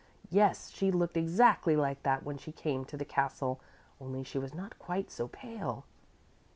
[0.31, 3.59] Yes, she looked exactly like that when she came to the castle;
[3.99, 5.85] only she was not quite so pale."